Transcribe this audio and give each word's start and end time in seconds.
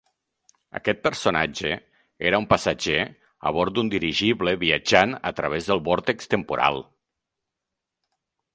Aquest 0.77 1.01
personatge 1.07 1.73
era 2.29 2.39
un 2.43 2.47
passatger 2.53 2.97
a 3.49 3.53
bord 3.59 3.75
d'un 3.77 3.91
dirigible 3.95 4.55
viatjant 4.65 5.15
a 5.33 5.35
través 5.41 5.69
del 5.71 5.85
vòrtex 5.91 6.33
temporal. 6.35 6.83